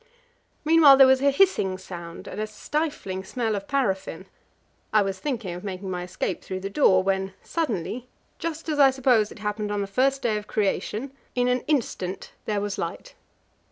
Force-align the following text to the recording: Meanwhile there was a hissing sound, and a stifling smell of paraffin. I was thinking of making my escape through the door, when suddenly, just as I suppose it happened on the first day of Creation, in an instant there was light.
Meanwhile 0.65 0.97
there 0.97 1.05
was 1.05 1.21
a 1.21 1.29
hissing 1.29 1.77
sound, 1.77 2.27
and 2.27 2.41
a 2.41 2.47
stifling 2.47 3.23
smell 3.23 3.55
of 3.55 3.67
paraffin. 3.67 4.25
I 4.91 5.03
was 5.03 5.19
thinking 5.19 5.53
of 5.53 5.63
making 5.63 5.91
my 5.91 6.01
escape 6.01 6.43
through 6.43 6.61
the 6.61 6.71
door, 6.71 7.03
when 7.03 7.35
suddenly, 7.43 8.07
just 8.39 8.67
as 8.67 8.79
I 8.79 8.89
suppose 8.89 9.31
it 9.31 9.37
happened 9.37 9.71
on 9.71 9.81
the 9.81 9.85
first 9.85 10.23
day 10.23 10.37
of 10.37 10.47
Creation, 10.47 11.11
in 11.35 11.47
an 11.47 11.59
instant 11.67 12.31
there 12.45 12.61
was 12.61 12.79
light. 12.79 13.13